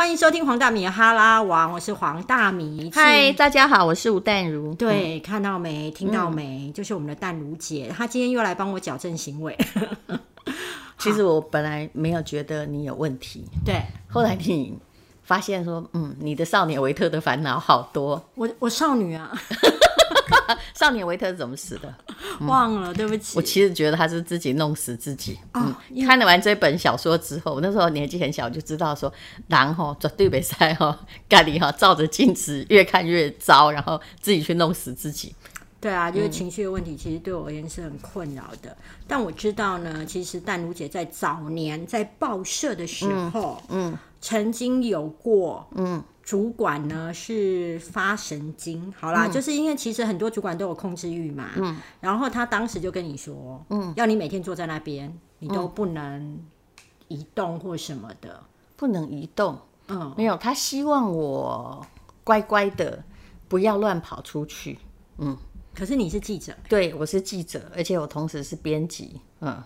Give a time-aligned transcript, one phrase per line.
[0.00, 2.90] 欢迎收听黄大米的哈拉王，我是黄大米。
[2.94, 4.72] 嗨，大家好，我是吴淡如。
[4.72, 5.90] 对，看到没？
[5.90, 6.72] 听到没？
[6.74, 9.54] 就是我们的淡如姐，她今天又来帮我矫正行为。
[10.96, 14.74] 其实我本来没有觉得你有问题，对，后来你
[15.22, 18.24] 发现说，嗯，你的少年维特的烦恼好多。
[18.36, 19.30] 我我少女啊，
[20.74, 21.94] 少年维特是怎么死的？
[22.40, 23.36] 忘了，对不起。
[23.36, 25.38] 我其实觉得他是自己弄死自己。
[25.54, 25.74] 嗯，
[26.06, 29.12] 看了完这本小说之后，我那时候年纪很小，就知道说，
[29.48, 30.98] 狼哈绝对别塞哈，
[31.28, 35.34] 咖喱哈照着镜子越看越糟，然后自己去弄死自己。
[35.80, 38.76] 对啊，就是情绪的问题，其实对我而言是很困扰的。
[39.08, 56.38] 但我知道呢，其实淡如姐在早年在报社的时候，嗯，曾经有过，嗯，主管呢是发神经，好啦，就是因为其实很多主管都有控制欲嘛，嗯，然后他当时就跟你说，嗯，要你每天坐在那边，你都不能
[57.08, 58.38] 移动或什么的，
[58.76, 61.86] 不能移动，嗯，没有，他希望我
[62.22, 63.02] 乖乖的，
[63.48, 64.78] 不要乱跑出去，
[65.16, 65.34] 嗯。
[65.80, 69.56] 可是你是记者，对，我是记者，而且我同时是编辑，嗯，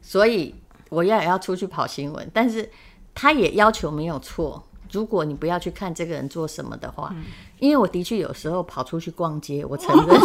[0.00, 0.54] 所以
[0.88, 2.30] 我要也要出去跑新闻。
[2.32, 2.70] 但是
[3.12, 7.12] 他也要求没有错，如果你不要去看这个人做什么的话，
[7.58, 10.16] 因为我的确有时候跑出去逛街，我承认。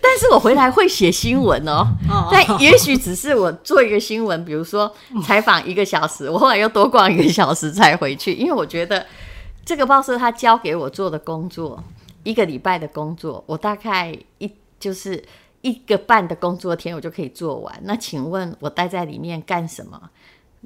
[0.00, 1.84] 但是我回来会写新闻哦，
[2.30, 9.04] 但也许只是我做一个新闻，比如说采访一个小时，我后来又多逛一个小时才回去，因为我觉得。
[9.64, 11.82] 这个报社他交给我做的工作，
[12.24, 15.22] 一个礼拜的工作，我大概一就是
[15.60, 17.80] 一个半的工作天，我就可以做完。
[17.84, 20.10] 那请问我待在里面干什么？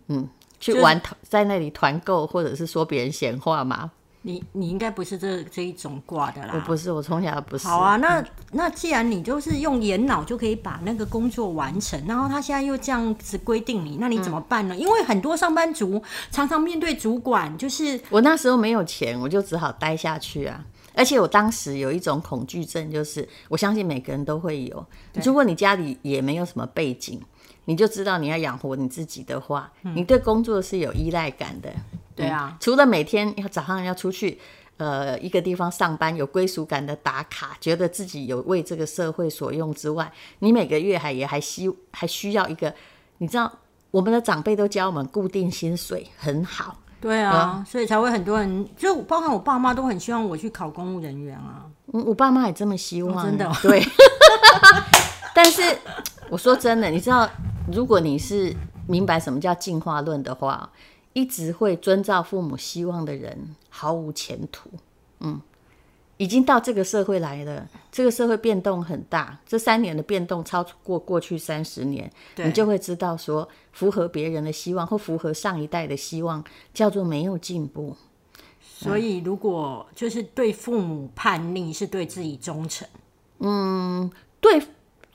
[0.09, 3.91] 嗯，去玩在那里团购，或者是说别人闲话吗？
[4.27, 6.51] 你你应该不是这这一种挂的啦。
[6.53, 7.69] 我不是，我从小不是。
[7.69, 14.75] 好啊，那那既然你就是用眼脑就可以把那个工作完成，然后他现在又这样子规定你，那你怎么办呢？
[14.75, 20.65] 因为很多上班族常常面对主管，就是我那时候没有钱，我就只好待下去啊。
[20.93, 24.85] 而且我当时有一种恐惧症，就是我相信每个人都会有。
[25.23, 27.21] 如果你家里也没有什么背景，
[27.67, 31.71] 你就知道你要养活你自己的话，你对工作是有依赖感的。
[32.15, 34.41] 对啊，除了每天要早上要出去，
[34.79, 42.73] 呃，一个地方上班有归属感的打卡，觉得自己有为这个社会所用之外，你每个月还也还需还需要一个，
[43.19, 43.53] 你知道，
[43.91, 46.79] 我们的长辈都教我们固定薪水很好。
[46.99, 51.67] 对啊，所以才会很多人，就包括我爸妈都很希望我去考公务人员啊。
[51.93, 53.53] 嗯，我爸妈也这么希望，真的。
[53.63, 53.85] 对。
[55.35, 55.63] 但是
[56.31, 57.29] 我说真的，你知道，
[57.73, 58.55] 如果你是
[58.87, 60.71] 明白什么叫进化论的话。
[61.17, 64.69] 一直会遵照父母希望的人毫无前途。
[65.21, 65.41] 嗯，
[66.19, 76.45] 已经到这个社会来了，这个社会变动很大，这三年的变动超过过去三十年，你就会知道说，符合别人的希望或符合上一代的希望，
[76.75, 77.97] 叫做没有进步。
[78.61, 82.87] 所以，如果就是对父母叛逆，是对自己忠诚。
[83.39, 84.63] 嗯，对。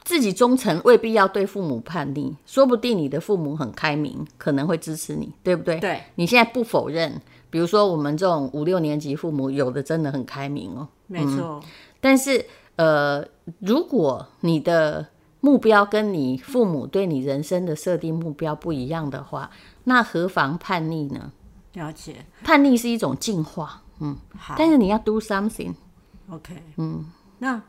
[0.03, 5.79] 自己忠诚未必要对父母叛逆，说不定你的父母很开明，可能会支持你，对不对？
[5.79, 11.61] 对，你现在不否认，比如说我们这种五六年级父母，有的真的很开明哦，没错。
[11.99, 12.43] 但是，
[12.77, 13.23] 呃，
[13.59, 15.07] 如果你的
[15.39, 19.51] 目标跟你父母对你人生的设定目标不一样的话，
[19.83, 21.31] 那何妨叛逆呢？
[21.73, 24.55] 了解，叛逆是一种进化，嗯，好。
[24.57, 27.05] 但是你要 do something，OK，嗯。
[27.43, 27.59] 那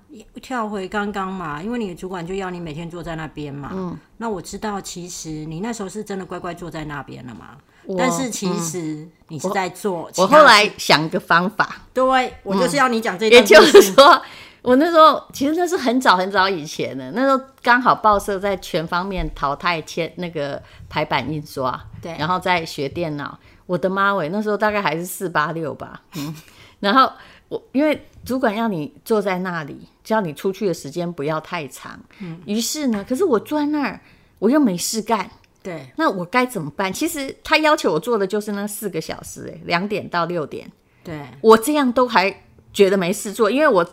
[0.42, 3.70] 跳回刚刚嘛，因为你的主管就要你每天坐在那边嘛。
[3.72, 3.98] 嗯。
[4.18, 7.56] 那我知道，其实你那时候是真的乖乖坐在那边了嘛。
[7.96, 10.10] 但是其实你是在做。
[10.18, 11.76] 我后来想个方法。
[11.94, 13.26] 对，我就是要你讲这。
[13.30, 14.22] 也就是说，
[14.60, 23.38] 我那时候其实那是很早很早以前的，那时候刚好报社在全方面淘汰签那个排版印刷，对，然后再学电脑。
[23.64, 26.02] 我的妈喂，那时候大概还是四八六吧。
[26.16, 26.34] 嗯。
[26.80, 27.10] 然后
[27.52, 28.06] 我因为。
[28.24, 31.98] 主管要你坐在那里，叫你出去的时间不要太长。
[32.20, 34.00] 嗯，于是呢，可是我坐在那儿，
[34.38, 35.28] 我又没事干。
[35.60, 36.92] 对，那我该怎么办？
[36.92, 40.70] 其实他要求我做的就是那四个小时，哎，两点到六点。
[41.02, 42.32] 对，我这样都还
[42.72, 43.84] 觉得没事做，因为我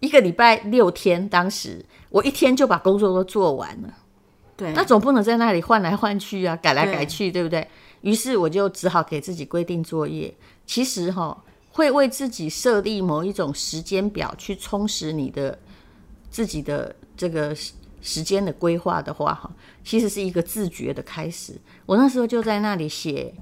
[0.00, 3.92] 一个礼拜六天，当时我一天就把工作都做完了。
[4.56, 7.68] 对，那总不能在那里换来换去啊，改来改去，对不对？
[8.00, 10.34] 于是我就只好给自己规定作业。
[10.64, 11.36] 其实哈。
[11.78, 15.56] 会为自己设立某一种时间表，去充实你的
[16.28, 17.56] 自己的这个
[18.00, 19.48] 时间的规划的话，哈，
[19.84, 21.52] 其实是一个自觉的开始。
[21.86, 23.32] 我那时候就在那里写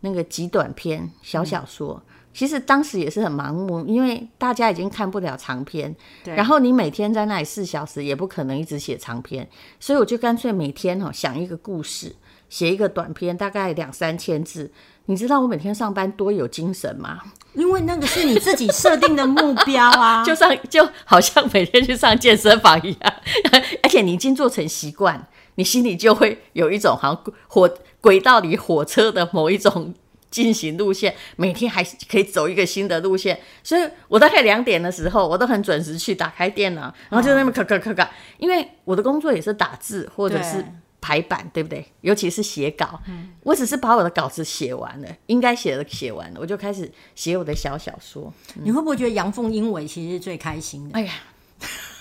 [0.00, 2.02] 那个极短篇小小说，
[2.32, 5.94] 其实当时也是很盲目，因为大家已经看不了长篇，
[6.24, 9.48] 然后你每天在那里四小时，也不可能一直写长篇，
[9.78, 12.16] 所以我就干脆每天哈想一个故事。
[12.54, 14.70] 写一个短篇，大概两三千字。
[15.06, 17.18] 你知道我每天上班多有精神吗？
[17.52, 23.14] 因为那个是你自己设定的目标啊， 就上就好像每天去上健身房一样，
[23.82, 27.68] 而且你已经做成习惯，你心里就会有一种好像火
[28.00, 29.92] 轨道里火车的某一种
[30.30, 33.36] 进行路线，每天还可以走一个新的路线。
[33.64, 38.08] 所以我大概两点的时候，我都很准时去打开电脑，然后就在那边咔咔咔咔，
[38.38, 40.64] 因为我的工作也是打字或者是。
[41.04, 41.84] 排版对不对？
[42.00, 42.98] 尤其是写稿，
[43.42, 48.32] 我只是把我的稿子写完了，应该写的写完了，我就开始写我的小小说。
[48.54, 50.94] 你会不会觉得阳奉阴违其实是最开心的？
[50.94, 51.12] 哎呀，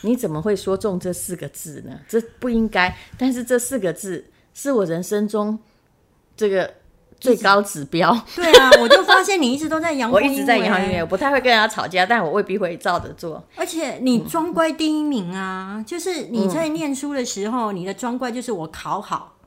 [0.04, 2.00] 你怎么会说中这四个字呢？
[2.08, 4.24] 这不应该，但是这四个字
[4.54, 5.60] 是我人生中
[6.38, 6.74] 这个。
[7.24, 13.42] 最高指标， 对啊，我就发现你一直都在阳我一直在阳奉阴违，我不太会跟人家吵架，但我未必会照着做。
[13.56, 19.38] 而且你装乖第一名啊，就是你在念书的时候，你的装乖就是我考好，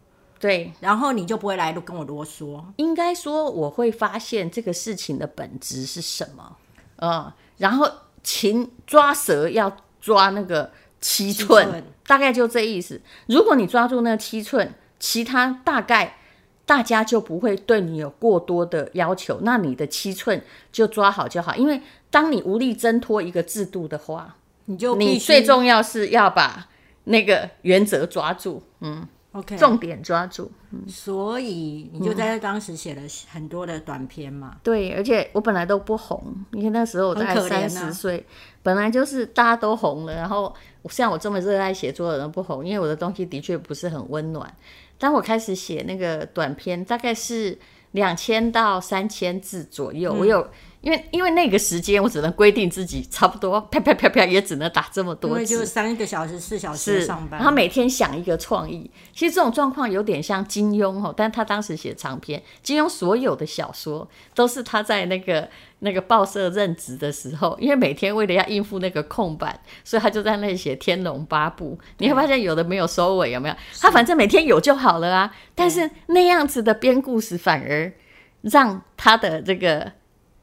[0.40, 2.64] 对，然后你就不会来跟我啰嗦。
[2.76, 6.56] 应该说我会发现这个事情的本质是什么，
[7.02, 7.86] 嗯，然后
[8.22, 13.02] 擒抓蛇要抓那个七寸，大概就这意思。
[13.26, 16.16] 如果你抓住那七寸，其他大概。
[16.66, 20.42] 大家就不会对你有过多的要求，那你的七寸
[20.72, 21.54] 就抓好就好。
[21.54, 21.80] 因为
[22.10, 24.34] 当你无力挣脱一个制度的话，
[24.64, 26.66] 你就你最重要是要把
[27.04, 30.50] 那个原则抓住，嗯，OK，重点抓住。
[30.88, 34.56] 所以你就在当时写了很多的短篇嘛。
[34.64, 38.26] 对，而且我本来都不红，因为那时候我才三十岁，
[38.64, 40.52] 本来就是大家都红了，然后
[40.90, 44.52] 像我这么热爱写作的人不红，因为我的东西的确不是很温暖。
[44.98, 47.58] 当我开始写那个短篇，大概是
[47.92, 50.12] 两千到三千字左右。
[50.12, 50.48] 我有，
[50.80, 55.34] 因为因为那个时间，我只能规定自己差不多啪啪啪啪，也只能打这么多字。
[55.34, 58.90] 因为就三个小时、四小时上班，然后每天想一个创意。
[59.12, 65.48] 其实这种状况有点像金庸哦，但他当时写长篇，金庸所有的小说都是他在那个。
[65.80, 71.78] 那个报社任职的时候，因为每天为了要应付那个空版，所以他就在那里写《天龙八部》。
[71.98, 73.54] 你会发现有的没有收尾，有没有？
[73.78, 75.34] 他反正每天有就好了啊。
[75.54, 77.92] 但是那样子的编故事，反而
[78.40, 79.92] 让他的这个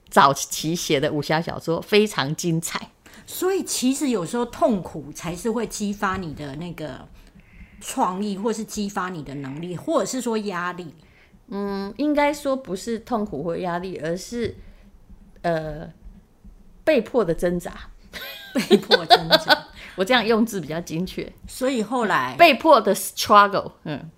[0.07, 2.89] 早期写的武侠小说非常精彩。
[3.25, 7.07] 所以其实有时候痛苦才是会激发你的那个
[7.81, 10.93] 创意，或是激发你的能力，或者是说压力。
[11.47, 14.55] 嗯，应该说不是痛苦或压力，而是。
[15.43, 15.89] 呃，
[16.83, 17.71] 被迫的挣扎，
[18.53, 21.31] 被迫挣扎， 我这样用字比较精确。
[21.47, 24.09] 所以后来被迫的 struggle，嗯，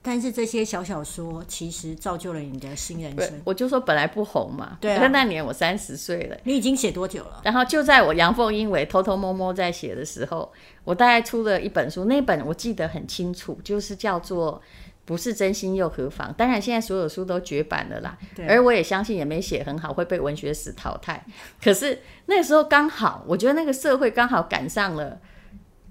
[0.00, 3.40] 但是这些小小说其实造就了你的新人生。
[3.44, 6.36] 我就说本来不红嘛，对啊，那年我三十岁了。
[6.44, 7.40] 你已经写多久了？
[7.42, 10.52] 然后就在我阳奉阴违、偷偷摸摸在写的时候，
[10.84, 14.62] 我大概出了一本书，那本我记得很清楚，就是叫做。
[15.06, 16.34] 不是真心又何妨？
[16.36, 18.18] 当然，现在所有书都绝版了啦。
[18.46, 21.24] 而我也相信，也没写很好，会被文学史淘汰。
[21.62, 25.18] 可是那时候刚好，我觉得那个社会刚好赶上了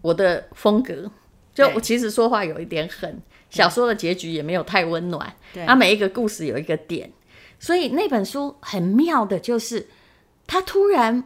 [0.02, 1.10] 我的风格。
[1.54, 5.34] 就我其实说话有一点狠，小说的结局也没有太温暖。
[5.54, 7.10] 对，啊每一个故事有一个点，
[7.58, 9.88] 所以那本书很妙的就是，
[10.46, 11.24] 它突然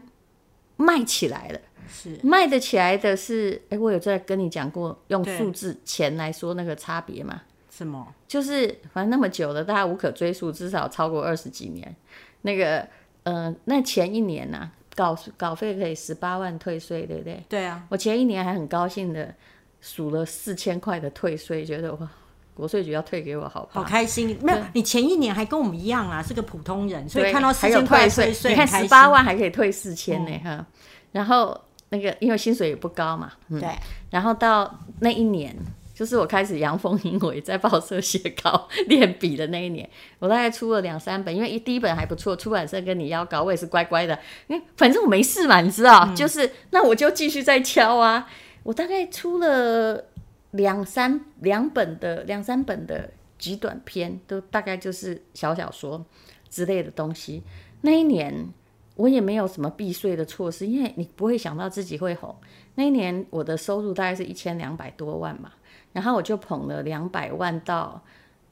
[0.78, 1.60] 卖起来了。
[1.92, 7.42] 是卖得起来的是，哎，我有在跟你讲过，用数字钱来说那个差别吗？
[7.80, 8.06] 什么？
[8.28, 11.96] 就是反正那么久了，大家无可追溯，至少超过二十几年。
[12.42, 12.86] 那个，
[13.24, 17.42] 嗯，那前一年呢，稿稿费可以十八万退税，对不对？
[17.48, 17.82] 对啊。
[17.88, 19.34] 我前一年还很高兴的
[19.80, 22.10] 数了四千块的退税，觉得哇，
[22.54, 24.38] 国税局要退给我，好好开心。
[24.42, 30.66] 没有，你前一年还跟我们一样啊，是个普通人，所以看到四千块退税，你看十八万还可以退四千呢，哈。
[31.14, 31.58] 然后
[31.88, 33.70] 那个因为薪水也不高嘛，对。
[34.10, 35.56] 然后到那一年。
[36.00, 39.90] 就是我开始阳奉阴违，在报社写稿练笔的那一年，
[40.20, 48.26] 我大概出了两三本，因为一第一本还不错，出版社跟你要稿，我也是乖乖的，因为反正我没事嘛，你知道，就是那我就继续再敲啊。
[48.64, 50.06] 我大概出了
[50.52, 56.06] 两三两本的两三本的极短篇，都大概就是小小说
[56.50, 57.44] 之类的东西。
[57.82, 58.48] 那一年
[58.96, 62.34] 我也没有什么避税的措施，因为你不会想到自己会红。
[62.76, 65.52] 那一年我的收入大概是一千两百多万嘛。
[65.94, 68.02] 然后我就捧了两百万到，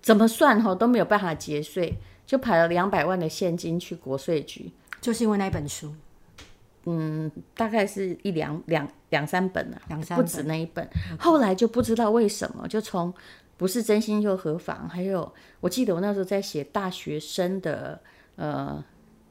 [0.01, 5.93] 怎么算哈都没有办法节税，就排了两百万的现金去国税局，就是因为那本书，
[6.85, 10.87] 嗯，大概是一两两两三本啊，两三不止那一本。
[11.19, 13.13] 后来就不知道为什么，就从
[13.55, 17.99] 不是真心又何妨，还有我记得我那时候在写大学生的
[18.35, 18.83] 呃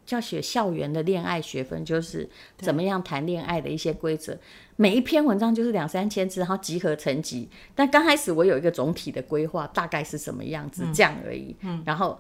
[0.07, 4.39] 叫写校园的恋爱学分，就是怎么样谈恋爱的一些规则。
[4.77, 7.49] 每一篇文章就是两三千字，然后集合成集。
[7.75, 11.57] 但刚开始我有一个总体的规划，大概是什么样子，这样而已。
[11.63, 12.19] 嗯，然后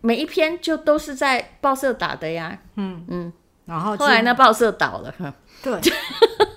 [0.00, 2.58] 每一篇就都是在报社打的呀。
[2.74, 3.32] 嗯嗯，
[3.66, 5.14] 然后后来那报社倒了。
[5.62, 5.72] 对，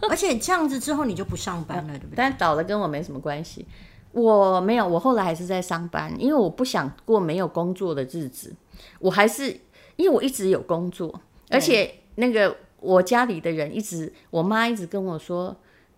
[0.09, 2.15] 而且这样子之后你就不上班了，对不对？
[2.15, 3.67] 但倒了跟我没什么关系。
[4.13, 8.53] 我没有，我后来还是在上班，因为我不想过没有工作的日子。
[9.00, 9.57] 我还是
[10.01, 15.55] 因为我一直有工作，而且那个我家里的人一直，我妈一直跟我说，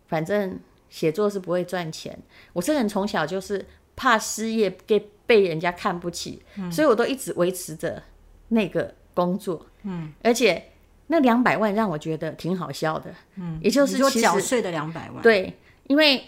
[0.08, 2.18] 反正写作是不会赚钱。
[2.52, 8.04] 我这个人从小就是怕失业，给被人家看不起，所以我都一直维持着
[8.50, 9.66] 那个工作。
[9.84, 10.72] 嗯，而且
[11.08, 13.16] 那两百万让我觉得挺好笑的。
[13.38, 15.22] 嗯，也就是说缴税的两百万。
[15.24, 15.58] 对，
[15.88, 16.24] 因为。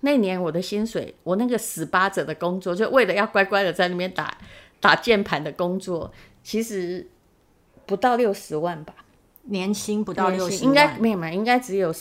[0.00, 4.36] 那年我的薪水，我那个死八折的工作，就为了要乖乖的在那边打
[4.78, 6.12] 打键盘的工作，
[6.44, 7.08] 其实
[7.86, 8.94] 不到六十万吧，
[9.42, 11.92] 年薪不到六十，应该没有嘛，应该只有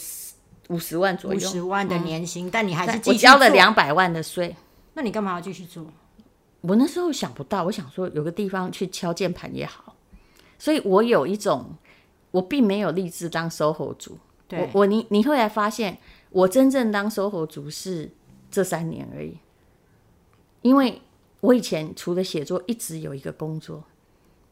[0.67, 4.55] 五十万左右，五十万的年薪，但你还是我交了两百万的税，
[4.93, 5.87] 那你干嘛要继续做？
[6.61, 9.95] 我那时候想不到，我想说有个地方去敲键盘也好，
[10.59, 11.75] 所以我有一种，
[12.29, 14.19] 我并没有立志当 SOHO 族，
[14.51, 15.97] 我我你你后来发现。
[16.33, 18.09] 我真正当收获族是
[18.49, 19.37] 这三年而已，
[20.63, 20.99] 因为
[21.41, 23.83] 我以前除了写作，一直有一个工作。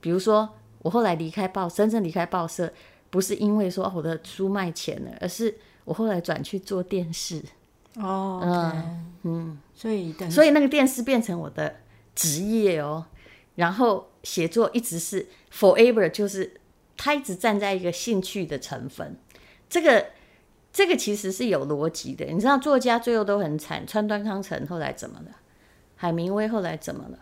[0.01, 2.70] 比如说，我后来离开报，真正离开报社，
[3.10, 5.55] 不是因为说我的书卖钱了，而是
[5.86, 7.41] 我后来转去做电视。
[7.96, 11.75] 哦，嗯嗯，所以所以那个电视变成我的
[12.13, 13.05] 职业哦。
[13.55, 16.60] 然后写作一直是 forever，就是
[16.98, 19.15] 它一直站在一个兴趣的成分。
[19.70, 20.05] 这个。
[20.74, 25.25] 这个其实是有逻辑的，你知道作家最后都很惨，川端康成后来怎么了？
[25.98, 27.20] 海明威后来怎么了？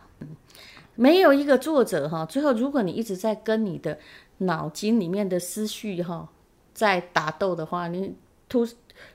[0.99, 3.97] 没有一个作者哈，最后如果你一直在跟你的
[4.39, 6.27] 脑筋里面的思绪哈
[6.73, 8.13] 在打斗的话，你
[8.49, 8.67] 突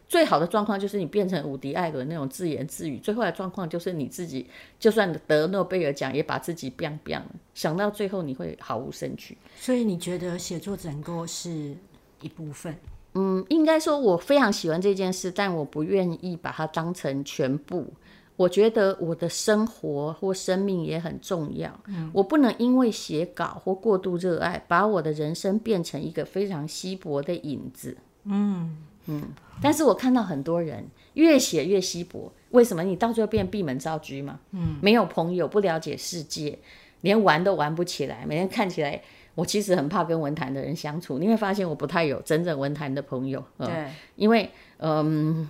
[0.09, 4.47] 最好的状况就是你变成伍迪·艾伦那种自言自语，最后的状况就是你自己
[4.81, 7.21] 就算得诺贝尔奖也把自己 biang biang，
[7.53, 9.37] 想到最后你会毫无生趣。
[9.55, 11.77] 所以你觉得写作整个是
[12.23, 12.75] 一部分？
[13.13, 17.93] 嗯，应该说，我非常喜欢这件事，但我不愿意把它当成全部。
[18.37, 21.71] 我觉得我的生活或生命也很重要。
[21.87, 27.97] 嗯，我不能因为写稿或过度热爱，把我的人生变成一个非常稀薄的影子。
[28.25, 28.77] 嗯
[29.07, 29.23] 嗯。
[29.63, 32.83] 但是我看到很多人越写越稀薄，为什么？
[32.83, 34.41] 你到最后变闭门造车嘛？
[34.51, 36.59] 嗯，没有朋友，不了解世界，
[37.03, 39.01] 连玩都玩不起来，每天看起来。
[39.37, 43.43] 我其实很怕跟文坛的人相处，你会发现我不太有真正文坛的朋友。
[43.59, 45.49] 对，因为嗯，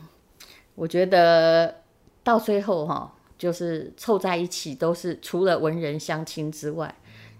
[0.75, 1.83] 我觉得
[2.25, 6.93] 到最后哈，就是凑在一起都是除了文人相亲之外，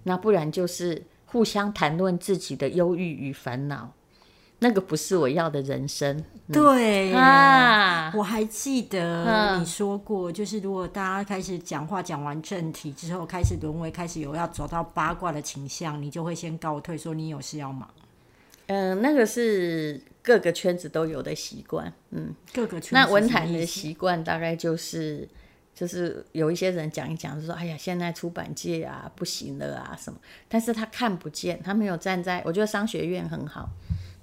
[0.05, 3.91] 那不然就是互相谈论自己的忧郁与烦恼。
[4.61, 6.25] 那个不是我要的人生。
[6.51, 17.89] 对啊，我还记得你说过，就是如果大家开始讲话讲完正题之后，开始沦为开始有要走到八卦的倾向，你就会先告退，说你有事要忙。
[18.69, 21.93] 嗯，那个是各个圈子都有的习惯。
[22.11, 25.29] 嗯，各个圈那文坛的习惯大概就是，
[25.75, 33.69] 就是有一些人讲一讲，就说哎呀，现在出版界啊不行了啊什么，但是他看不见，他没有站在，我觉得商学院很好。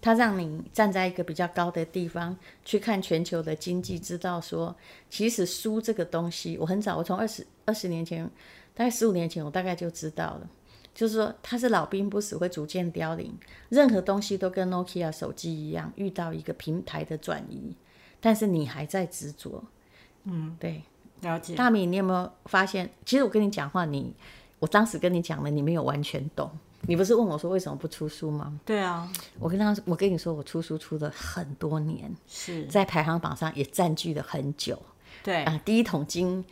[0.04, 4.76] 他让你站在一个比较高的地方去看全球的经济，知道说，
[5.12, 8.28] 其实书这个东西，我很早，我从二十二十年前，
[8.74, 10.50] 大概十五年前，我大概就知道了，
[10.94, 13.34] 就是说它是老兵不死，会逐渐凋零。
[13.70, 17.76] 任何东西都跟 Nokia 手机一样，遇到一个平台的转移，
[18.20, 19.64] 但是你还在执着。
[20.26, 20.84] 嗯，对，
[21.22, 21.56] 了解。
[21.56, 22.90] 大米，你有没有发现？
[23.06, 24.14] 其实我跟你讲话，你
[24.60, 26.52] 我当时跟你讲了，你没有完全懂。
[26.88, 28.60] 你不是问我说为什么不出书吗？
[28.66, 29.08] 对啊，
[29.40, 34.78] 我跟他，我跟你说，我出书出了很多年，是在排行榜上也占据了很久。
[35.24, 36.44] 对啊，第一桶金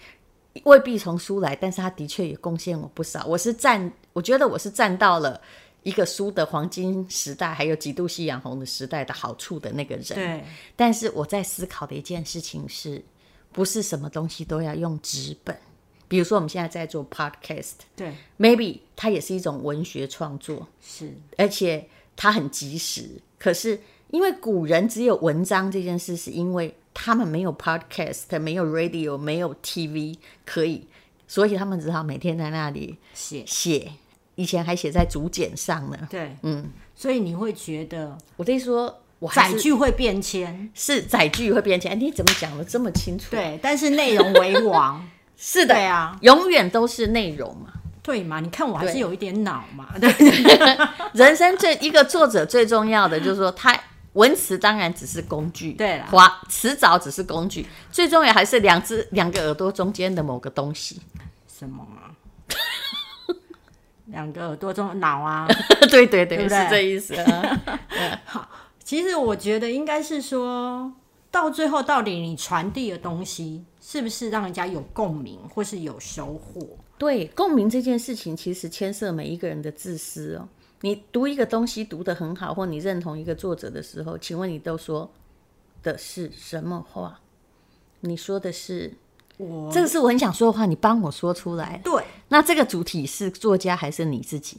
[0.64, 3.26] 未必从书来，但是他的确也贡献我不少。
[3.26, 5.40] 我是占，我觉得我是占到了
[5.84, 10.06] 一个书的黄金时代，还有几度夕阳红的时代的好处的那个人。
[10.16, 10.44] 对，
[10.76, 13.04] 但是我在思考的一件事情是，
[13.52, 15.58] 不是什么东西都要用纸本。
[16.08, 23.08] 比如说，我们现在在做 podcast，对，maybe 它也是一种文学创作，是，而且它很及时。
[23.38, 30.86] 可是，因为古人只有文章这件事，是因为他们没有 podcast，没有 radio，没有 TV 可以，
[31.30, 33.94] 所以他们只好每天在那里写写。
[34.36, 35.98] 以前还写在竹简上呢。
[36.10, 41.94] 对，嗯，所以你会觉得，我跟你说，我载具会变迁，是载具会变迁。
[41.94, 43.32] 哎你怎么讲的这么清楚？
[43.32, 45.08] 对，但是内容为王。
[45.38, 47.72] 是的呀，永远都是内容嘛。
[48.02, 48.40] 对嘛？
[48.40, 50.10] 你看我还是有一点脑嘛，对。
[51.14, 53.74] 人生最一个作者最重要的就是说，他
[54.20, 61.02] 文词当然只是工具，对啦华词藻只是工具，最重要还是两只两个耳朵中间的某个东西。
[61.48, 62.12] 什么啊？
[64.08, 65.48] 两个耳朵中脑啊。
[65.90, 67.62] 对 对对，对对是这意思啊。
[68.84, 70.92] 其实我觉得应该是说
[71.32, 76.60] 到最后，到底你传递的东西是不是让人家有共鸣，或是有收获？
[76.98, 80.50] 对，共鸣这件事情其实牵涉每一个人的自私哦。
[80.82, 85.12] 你读一个东西读得很好，或你认同一个作者的时候，请问你都说
[85.84, 87.20] 的是什么话？
[88.02, 88.94] 你说的是
[89.36, 91.82] 我这个是我很想说的话，你帮我说出来。
[91.84, 94.58] 对那这个主体是作家还是你自己？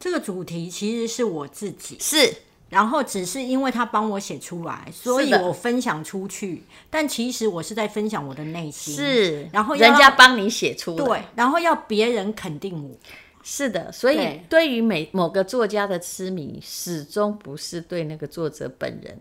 [0.00, 2.34] 这个主题其实是我自己，是
[2.70, 6.64] 然后只是因为他帮我写出来，所以我分享出去。
[6.90, 11.04] 但其实我是在分享我的内心，是，然后人家帮你写出来。
[11.04, 12.96] 对，然后要别人肯定我。
[13.42, 19.18] 是的，所以对对于每某个作家的痴迷，始终不是对那个作者本人，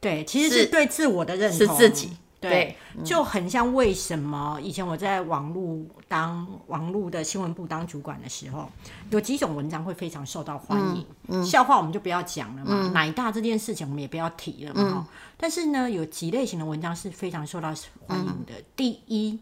[0.00, 2.10] 对，其实是是对自我的认同，是自己。
[2.40, 8.70] 对对，就很像为什么以前我在网络当网络的新闻部当主管的时候，
[9.10, 11.04] 有几种文章会非常受到欢迎。
[11.26, 15.08] 嗯笑话我们就不要讲了嘛，奶大这件事情我们也不要提了嘛。
[15.36, 17.74] 但是呢，有几类型的文章是非常受到
[18.06, 18.52] 欢迎的。
[18.76, 19.36] 第一，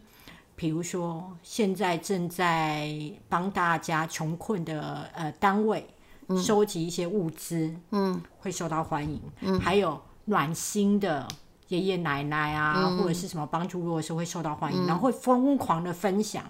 [0.57, 2.91] 比如说现在正在
[3.29, 5.87] 帮大家穷困的呃单位
[6.43, 9.21] 收集一些物资，嗯，会受到欢迎。
[9.41, 11.27] 嗯，还有暖心的
[11.67, 16.43] 爷爷奶奶啊，或者是什么帮助弱势会受到欢迎，然后会疯狂的分享。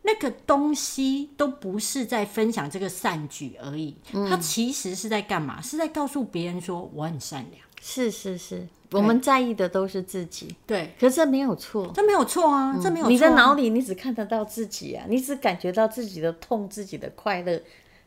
[0.00, 3.94] 那个东西都不是在分享这个善举而已，
[4.30, 5.60] 它其实是在干嘛？
[5.60, 7.62] 是在告诉别人说我很善良。
[7.84, 11.90] 是是是，我们在意的都是自己，对，可是这没有错。
[11.92, 17.60] 这没有错啊，这没有错啊、你的脑里你只看得到自己啊，你只感觉到自己的痛、自己的快乐、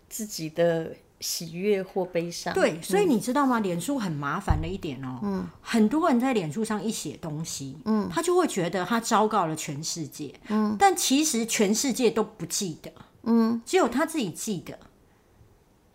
[0.07, 2.53] 自己的喜悦或悲伤。
[2.53, 3.59] 对，所以你知道吗？
[3.59, 12.89] 脸书很麻烦的一点哦，嗯，很多人在脸书上一写东西，嗯，他就会觉得他昭告了全世界，嗯，但其实全世界都不记得，
[13.23, 14.79] 嗯，只有他自己记得。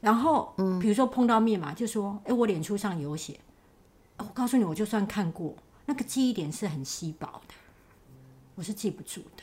[0.02, 3.38] 然后，嗯，比如说碰到面嘛，就说，哎，我脸书上有写，
[4.20, 5.54] 我告诉你，我就算看过，
[5.86, 7.54] 那个记忆点是很稀薄的，
[8.54, 9.42] 我是记不住的。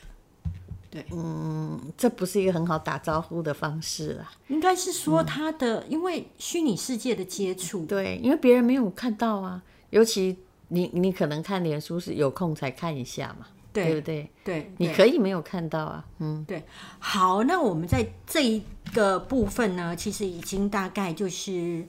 [0.89, 4.31] 对，嗯这不是一个很好打招呼的方式啦。
[4.47, 10.37] 应该是说他的，因为虚拟世界的接触，对，因为别人没有看到啊，尤其
[10.69, 14.31] 你你可能看脸书是有空才看一下嘛，对对不对？
[14.45, 16.63] 对，你可以没有看到啊，嗯，对，
[16.99, 18.63] 好，那我们在这一
[18.93, 21.85] 个部分呢，其实已经大概就是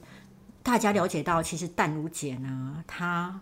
[0.69, 3.41] 大家了解到，其实淡如姐呢，她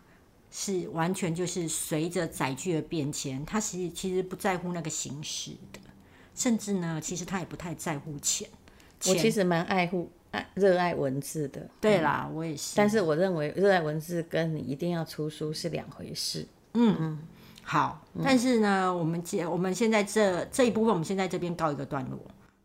[0.50, 5.80] 是完全就是随着载具的变迁，她其实其实不在乎那个形式的，
[6.34, 8.48] 甚至呢，其实她也不太在乎钱。
[9.02, 12.78] 钱我其实蛮爱护爱热爱文字的，对啦，我也是。
[12.78, 16.48] 但是我认为热爱文字跟你一定要出书是两回事。
[16.76, 17.20] 嗯嗯
[17.62, 22.18] 好，但是呢，我们接我们现在这这一部分，我们先在这边告一个段落，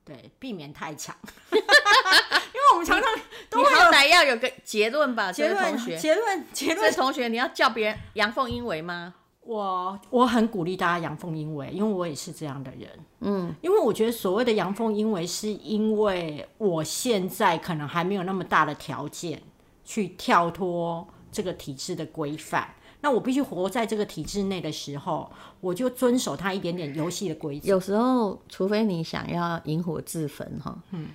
[0.04, 1.16] 对，避免太长，
[1.50, 2.41] 因为我
[2.82, 3.04] 们常常
[3.48, 5.96] 都你会有好歹要有个结论吧，结论这同学。
[5.96, 9.14] 结论结论位同学，你要叫别人阳奉阴违吗？
[9.44, 12.88] 我我很鼓励大家阳奉阴违，因为我也是这样的人。
[13.20, 19.42] 嗯，因为我觉得所谓的阳奉阴违，是因为我现在可能还没有那么大的条件
[19.84, 22.68] 去跳脱这个体制的规范。
[23.00, 25.28] 那我必须活在这个体制内的时候，
[25.60, 27.68] 我就遵守它一点点游戏的规则。
[27.68, 31.08] 有时候，除非你想要引火自焚哈，嗯，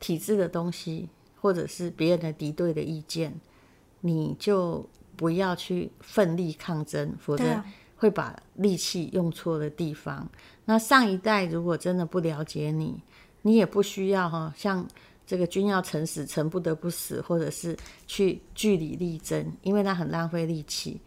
[0.00, 1.08] 体制的东西
[1.40, 3.40] 或者是别人的敌对的意见，
[4.00, 7.62] 你就不要去奋力抗争，否则
[7.96, 10.28] 会把力气用错的地方。
[10.64, 13.02] 那上一代如果真的不了解你，
[13.42, 14.86] 你也不需要哈，像
[15.26, 17.76] 这个君要臣死，臣不得不死，或者是
[18.06, 21.00] 去据理力争，因为那很浪费力气。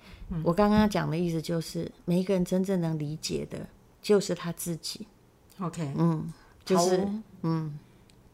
[0.44, 3.68] 我刚刚讲的意思就是，每一个人真正能理解的，
[4.02, 5.08] 就是他自己。
[5.60, 6.32] OK，嗯
[6.66, 7.08] 就是
[7.44, 7.80] 嗯，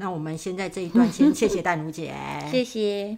[0.04, 2.14] 那我们现在这一段先谢谢 淡如姐，
[2.52, 3.18] 谢谢。